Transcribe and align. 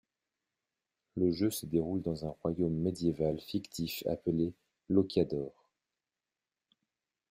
Le 1.15 1.31
jeu 1.31 1.51
se 1.51 1.67
déroule 1.67 2.01
dans 2.01 2.25
un 2.25 2.31
royaume 2.41 2.73
médiéval 2.73 3.39
fictif 3.39 4.01
appelé 4.07 4.55
Lokyadore. 4.89 5.69